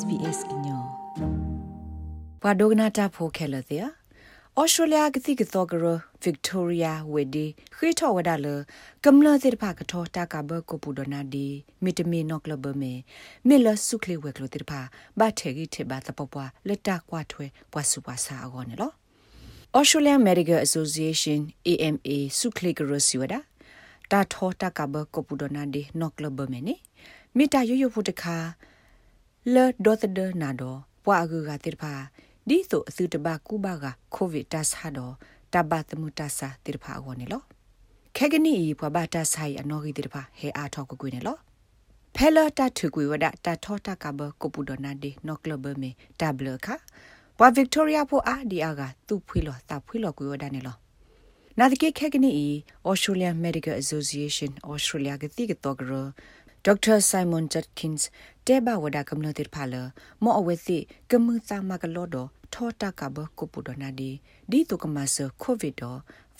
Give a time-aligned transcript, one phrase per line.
[0.00, 0.78] SBS inyo
[2.42, 3.86] ဘွာဒိုဂနာတာဖိုခဲလတဲ့
[4.60, 5.84] ဩစတြေးလျကတိကတော့ကရ
[6.22, 7.46] ဗစ်တိုးရီယာဝေဒီ
[7.76, 8.46] ခွေထော်ဝဒါလ
[9.04, 11.46] ကမ္လတဲ့ဖာကထောတာကဘကိုပူဒနာဒီ
[11.84, 12.92] မီတမီနော့ကလဘမေ
[13.48, 14.80] မီလဆုခလီဝက်ကလတဲ့ဖာ
[15.18, 18.94] ဘာထေဂီထေဘာတပပွားလက်တာကွာထွဲပွားစုပွားစာအောနော်
[19.78, 23.40] Australian Medical Association AMA ဆုခလီကရစီဝဒါ
[24.10, 26.74] တာထောတာကဘကိုပူဒနာဒီနော့ကလဘမေနေ
[27.36, 28.36] မိတာရွရွဖို့တခါ
[29.54, 31.92] လေဒေါ်တဒနာတော့ပွားအကူကတိဖာ
[32.48, 35.14] ဒီဆိုအစုတဘကူဘာကကိုဗစ်တဆာတော့
[35.52, 37.42] တဘတ်မှုတဆာတိဖာဝနေလော
[38.16, 41.36] ခဲကနီပွားဘာတဆိုင်အနော်ဂီတိဖာဟဲအားထောက်ကွေနေလော
[42.14, 46.66] ဖဲလာတထုကွေဝဒတာထောတာကဘကိုပူဒနာဒီနော့ကလဘမေတဘလခ
[47.38, 50.76] ပွာဗစ်တိုးရီယာဖိုအာဒီအာကသူ့ဖွေလောတာဖွေလောကွေဝဒနေလော
[51.58, 52.32] နာဒကေခဲကနီ
[52.88, 55.92] Australian Medical Association Australia ကတိကတော့ကရ
[56.64, 58.08] ဒေါက်တာဆိုင်မွန်ဂျက်ကင်းစ်
[58.46, 59.74] တေဘဝဒါကမ္နတိဖာလ
[60.22, 60.78] မောအဝဲစီ
[61.10, 62.16] ကမှုသမကလောဒ
[62.54, 64.10] ထောတာကဘကုပုဒနာဒီ
[64.50, 65.82] ဒီတုကမဆကိုဗစ်ဒ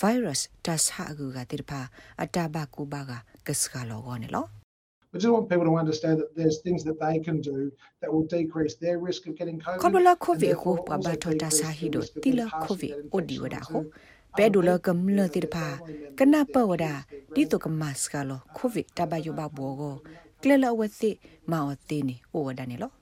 [0.01, 1.81] ဗိုင်းရပ်စ်တတ်ဟာအကူကတိဖာ
[2.23, 3.13] အတဘကူဘာက
[3.47, 4.47] ကစကလောကောနေလော
[5.13, 8.27] We just want people to understand that there's things that they can do that will
[8.39, 9.81] decrease their risk of getting COVID.
[9.83, 13.79] Kobola COVID ko pa ba thota sa hi do tila COVID odi wada ho
[14.37, 15.67] ပဲဒူလကမလတိဖာ
[16.19, 16.87] ကနပဝဒ
[17.35, 19.95] ဒီတုကမတ်စကလောကိုဗစ်တဘယဘဘောကို
[20.43, 21.11] ကလလဝသိ
[21.51, 22.93] မောတိနီဩဝဒနေလော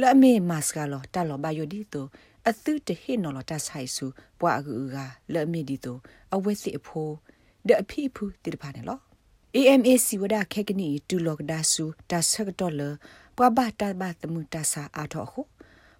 [0.00, 2.02] လအမေမတ်စကလောတလောဘယဒီတု
[2.48, 4.06] အသုတဟိနော်လတဆိုင်စု
[4.38, 4.96] ပွားအကူက
[5.32, 5.92] လအမေဒီတု
[6.34, 7.14] အဝသိအဖိုး
[7.68, 8.98] ဒအဖိဖူတိဖာနေလော
[9.56, 12.82] AMAC ဝဒခေကနီတူလောကဒါစုတဆကတော်လ
[13.36, 13.52] ပွား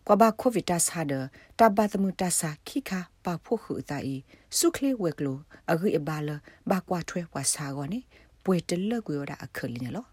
[0.06, 1.12] ကွာဘကိုဗစ်တဆာဒ
[1.58, 4.20] တဘတမှုတဆာခိခာပါဖို့ခုအတိုင်
[4.58, 5.38] စုခလီဝက်ကလို
[5.70, 6.30] အဂိအဘာလ
[6.70, 8.00] ဘာကွာထွဲဝါစာကောနေ
[8.44, 10.06] ပွေတလကွေရအခလင်းလော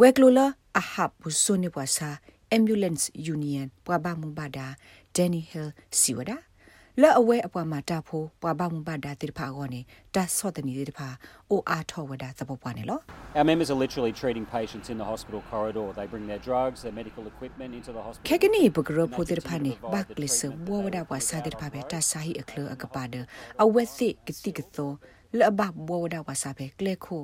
[0.00, 0.46] ဝက်ကလိုလာ
[0.78, 2.08] အဟပ်ဘူဆုနေပွားစာ
[2.56, 4.66] ambulance union ပွားဘာမူဘာဒါ
[5.16, 6.12] Danny Hill စီ
[6.96, 9.80] ဝဒါလဲအဝဲအပွားမှာတာဖိုးပွားဘာမူဘာဒါတိဖာကောနေ
[10.14, 11.08] တဆော့တနီတိဖာ
[11.50, 12.98] အိုအားထောဝဒါသဘောပွားနေလော
[13.38, 15.86] Our members are literally treating patients in the hospital corridor.
[15.98, 18.26] They bring their drugs, their medical equipment into the hospital.
[18.28, 23.14] ခေကနီပဂရဖိုတိဖာနေဘတ်လစ်ဘောဝဒါပွားစာတိဖာပဲတဆာဟီအခလအကပါဒ
[23.62, 24.90] အဝဲသိကတိကသော
[25.38, 27.22] လဘဘောဝဒါဝါစာပဲကလေခို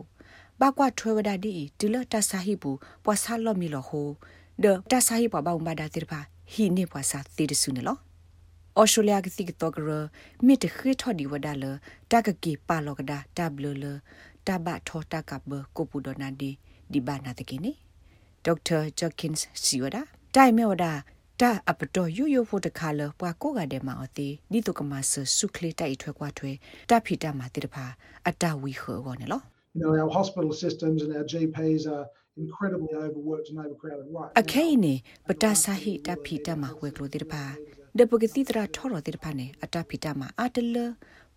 [0.60, 4.08] ဘာကွာထွဲဝဒါဒီဒီလတဆာဟီဘူးပွားဆာလော်မီလောဟို
[4.62, 6.20] ဒတဆာဟီပွားဘောင်ဘာဒါတိဖာ
[6.52, 7.98] ဟီနေပွားစာတိဒဆုနေလော
[8.80, 9.90] ဩစတြေးလျကတိကတော့ကရ
[10.46, 11.64] မိတခိထော်ဒီဝဒါလ
[12.10, 13.84] တကကီပါလောကဒါတဘလလ
[14.46, 16.50] တဘထောတကဘကိုပူဒနာဒီ
[16.92, 17.72] ဒီဘာနာတကိနေ
[18.44, 20.02] ဒေါက်တာဂျက်ကင်းစ်စီဝဒါ
[20.34, 20.92] တိုင်မေဝဒါ
[21.40, 26.50] တာအပတော်ယူယူဖို့တခါလပွားကိုကတဲ့မှာအသေးဒီတုကမဆဆုခလီတိုက်ထွဲကွာထွဲ
[26.90, 27.84] တဖီတမှာတိတဖာ
[28.28, 29.42] အတဝီခောကောနေလော
[29.74, 32.06] You know, our hospital systems and our GPs are
[32.42, 34.94] incredibly overworked and overcrowded right အခဲနေ
[35.28, 37.44] ပတဆာဟိတဖီတမှာဝဲကလို့တိတဖာ
[37.98, 40.76] ဒပကတိတရာထော်ရတိတဖာနေအတဖီတမှာအတလ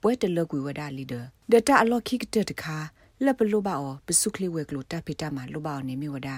[0.02, 1.14] ပွဲတလကွေဝဒါလီဒ
[1.52, 2.78] ဒတာအလောခိကတတခါ
[3.24, 6.36] လက်ပလိုပါအောပစုခလီဝဲကလို့တဖီတမှာလိုပါအောင်နေမြဝဒါ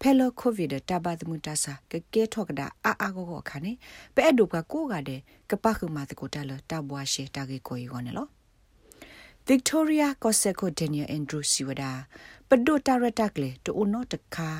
[0.00, 3.72] ဖဲလကိုဗစ်တဘတ်မှုတဆာကကဲထောက်ကဒါအာအာကိုကိုခါနေ
[4.14, 5.20] ပဲအဒုကကိုကတဲ့
[5.50, 8.28] ကပခုမာတကိုတလတဘွားရှေတာကေကိုယောနေလော
[9.48, 11.92] Victoria Koseko Daniel Andrew Siwada
[12.48, 14.50] ပဒိုတာရတက်လေတိုနောတခါ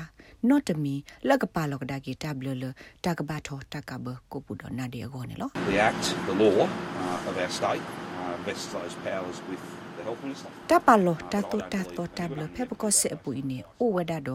[0.49, 0.95] နော့တမီ
[1.27, 2.63] လက်ကပါလောကဒါကီတဘလလ
[3.05, 7.85] တကဘာထောတကဘကိုပူဒနာဒီအကောနေလော The Act, the law uh, of our state,
[8.21, 9.63] uh, vests those powers with
[9.97, 10.49] the Health Minister.
[10.71, 14.29] တပါလောတတူတတူတဘလဖေပကောစေပူအင်းအိုဝဒါဒ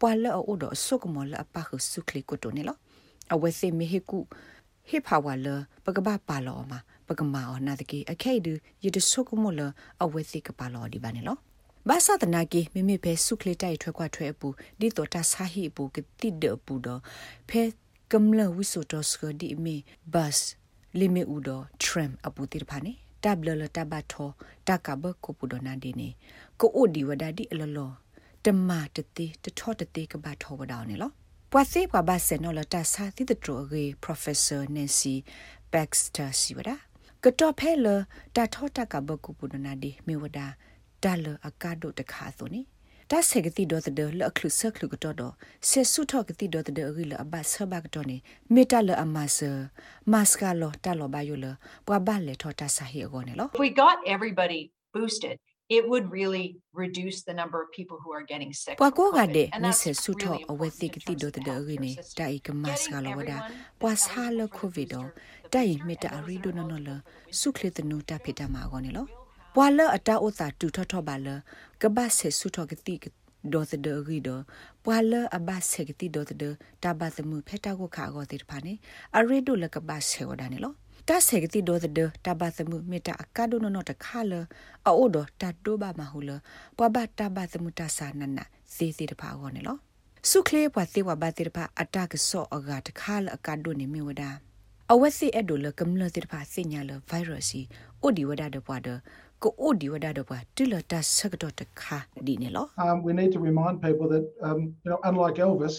[0.00, 2.76] ပွာလောအိုဒဆုကမောလအပခုဆုခလီကိုတိုနေလော
[3.34, 4.18] အဝဲစေမေဟကူ
[4.88, 5.46] ဟိဖာဝါလ
[5.84, 8.52] ပကဘာပါလောမှာပကမာအနာတကေအခဲဒူ
[8.84, 9.60] ယတဆုကမောလ
[10.02, 11.36] အဝဲစေကပါလောဒီပါနေလော
[11.88, 14.48] ဘာသာတနာကေမိမိပဲစုခလေတိုက်ထွဲခွာထွဲအပူ
[14.80, 17.00] ဒီတော့တဆာဟီပူကတိဒပူတော့
[17.48, 17.62] ဖဲ
[18.12, 19.76] ကမ္လဝိဆိုတော့စကဒီမီ
[20.14, 20.34] ဘတ်
[20.98, 21.50] လီမီဥဒ
[21.82, 22.92] ထရမ်အပူတိဖာနေ
[23.24, 24.30] တဘလလတဘထော
[24.68, 26.08] တကဘကိုပူဒနာဒီနေ
[26.60, 27.92] ကိုအိုဒီဝဒါဒီအလလော
[28.44, 31.10] တမတတိတထောတတိကဘထောဝဒါနေလော
[31.52, 35.14] ပွာစေပွာဘဆေနော်လတဆာတိတထရဂေ professor nancy
[35.72, 36.76] baxter siwada
[37.24, 37.86] ကတော့ဖဲလ
[38.36, 40.48] တထောတကဘကိုပူဒနာဒီမေဝဒါ
[41.04, 42.62] ဒါလအကာဒိုတခါဆိုနေ
[43.10, 45.32] တာဆေကတိဒေါ်တဲ့လအခလုဆခလုကတော့တော့
[45.68, 48.16] ဆေဆုထောကတိဒေါ်တဲ့ရီလအဘဆဘကတော့နေ
[48.54, 49.50] မေတလအမဆာ
[50.12, 51.46] မတ်စကလောတလောဘယလ
[51.86, 54.60] ပွားဘလေထောတာဆာဟီအကောနေလော If we got everybody
[54.96, 55.34] boosted,
[55.76, 56.46] it would really
[56.84, 58.76] reduce the number of people who are getting sick.
[58.82, 59.28] ပွာ from ကိုက COVID.
[59.36, 61.44] တဲ့ And နေ that's ဆေဆုထော really အဝဲ important တိက in တိ terms ဒေါ် of တဲ့
[61.48, 62.36] the ရီနေ healthcare တို system.
[62.36, 65.86] င်ကမတ်စကလောဝဒ Getting everyone ပွာ who ဆာ has လ the ကိုဗစ် booster, တော့ the တိုင် booster,
[65.86, 69.06] မေတ္တာ and ရီ those ဒို who နော် are နော်လ eligible စုခလေတနုတာဖိတာမှာကောနေလော
[69.54, 71.28] ပွာလအတာဥတာတူထောထောပါလ
[71.82, 72.94] ကဘဆေဆုထောကတိ
[73.52, 74.28] ဒေါ်သဒရီဒ
[74.84, 76.44] ပွာလအဘဆေကတိဒေါ်သဒ
[76.82, 78.72] တာဘသမှုဖက်တာကိုခါကိုတိဖာနေ
[79.16, 80.72] အရီဒိုလကဘဆေဝဒနေလော
[81.08, 84.32] တာဆေကတိဒေါ်သဒတာဘသမှုမေတာအကာဒိုနောတခါလ
[84.86, 86.30] အိုဒတာဒိုဘာမဟုလ
[86.76, 88.38] ပွာဘတာဘသမှုတာဆာနန
[88.74, 89.76] စီစီတဖာကိုနေလော
[90.30, 94.30] စုခလေပွာသေဝဘတိတဖာအတကဆော့အဂါတခါလအကာဒိုနေမေဝဒါ
[94.92, 97.60] အဝက်စီအဲ့ဒိုလကမ္လတိတဖာစညာလဗိုင်းရပ်စီ
[98.02, 98.88] အိုဒီဝဒါဒပွားဒ
[99.42, 105.74] ကိုအိုဒီဝဒါဒပွားတိလတာဆကတော့တခါဒီနေလော Um, we need to remind people that, um, you know, unlike Elvis,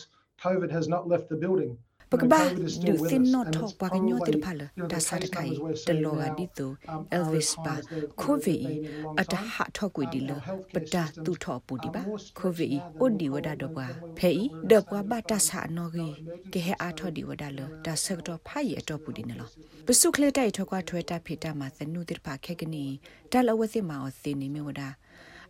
[0.46, 1.72] COVID has not left the building.
[2.12, 3.88] You know, Pagba COVID is du still with thin us, no and talk it's pa
[3.90, 6.02] ganyo probably, tir phala you know, ta the sa case kai numbers we're de seeing
[6.04, 8.82] lo ga now, di to um, are elvis as high pa as they've- covid they've
[8.82, 9.46] been in a long ata time.
[9.56, 11.94] ha thok wi di Um, lo our healthcare pata systems tu tho pu di are
[11.96, 14.16] ba more stretched covid now than o di before wada do when- ba when we
[14.20, 16.50] phe were in de a kwa state ba of, ta um, sa no gi emergency.
[16.54, 19.24] ke he a tho di wada lo ta sa to pha ye to pu di
[19.30, 19.46] ne lo
[19.86, 22.54] psu khle tai tho kwa thwe ta phe ta ma sa nu dir pa khe
[22.60, 22.84] ke ni
[23.32, 24.88] ta lo wa se ma o se ni me wada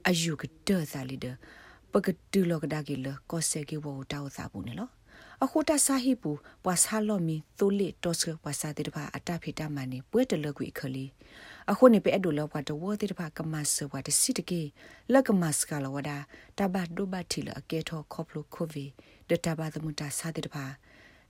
[0.10, 1.34] ayu ke de sa li de
[1.94, 4.90] ပကတူလောကဒါကီလကောဆေကေဝတာဝစာဘူးနေလော
[5.44, 6.32] အခုတဆာဟိပူ
[6.64, 11.06] ပွာဆာလောမီသိုလီတောစပွာဆာတိတဖာအတဖိတမန်နေပွဲတလကွေခလီ
[11.72, 14.62] အခုနေပဲအဒိုလောကတဝတိတဖာကမဆဝတစီတကေ
[15.14, 16.12] လကမစကလဝဒ
[16.58, 18.86] တဘဒုဘတီလအကေထောခေါပလိုကိုဗီ
[19.30, 20.66] ဒတဘသမတာစာတိတဖာ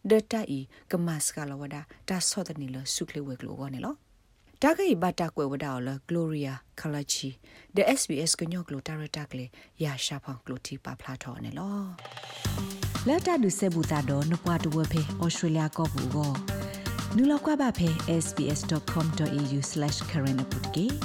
[0.10, 0.60] ဒတအီ
[0.92, 1.76] ကမစကလဝဒ
[2.10, 3.96] တာဆောတနီလဆုခလေဝဲကလောဝနေလော
[4.62, 7.30] တာဂိဘတာကွယ်ဝဒါလဂလိုရီယာခလာချီ
[7.76, 9.46] the SBS ကညော့ကလိုတာရတာကလေ
[9.84, 16.32] ရာရှာဖောင်ကလိုတီပါဖလာထော်နေလော လက်တာဒုဆေဘူတာတော့နပွားတဝဖေဩစတြေးလျကောဘူးကော
[17.16, 17.90] နူလောက်ကွာပါဖေ
[18.24, 20.98] sbs.com.au/current update